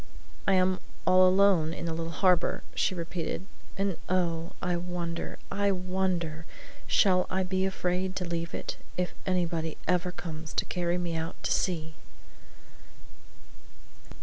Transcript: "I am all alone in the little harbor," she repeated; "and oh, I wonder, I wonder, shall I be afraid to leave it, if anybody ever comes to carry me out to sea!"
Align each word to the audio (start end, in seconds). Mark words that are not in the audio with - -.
"I 0.47 0.53
am 0.55 0.79
all 1.05 1.27
alone 1.29 1.75
in 1.75 1.85
the 1.85 1.93
little 1.93 2.11
harbor," 2.11 2.63
she 2.73 2.95
repeated; 2.95 3.45
"and 3.77 3.97
oh, 4.09 4.53
I 4.59 4.75
wonder, 4.75 5.37
I 5.51 5.69
wonder, 5.71 6.47
shall 6.87 7.27
I 7.29 7.43
be 7.43 7.67
afraid 7.67 8.15
to 8.15 8.25
leave 8.25 8.55
it, 8.55 8.77
if 8.97 9.13
anybody 9.27 9.77
ever 9.87 10.11
comes 10.11 10.53
to 10.53 10.65
carry 10.65 10.97
me 10.97 11.15
out 11.15 11.35
to 11.43 11.51
sea!" 11.51 11.93